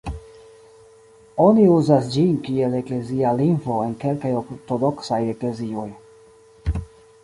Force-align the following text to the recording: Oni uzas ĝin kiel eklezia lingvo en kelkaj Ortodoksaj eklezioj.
Oni 1.45 1.65
uzas 1.73 2.09
ĝin 2.15 2.33
kiel 2.49 2.79
eklezia 2.81 3.37
lingvo 3.43 3.79
en 3.85 3.95
kelkaj 4.05 4.35
Ortodoksaj 4.43 5.25
eklezioj. 5.37 5.91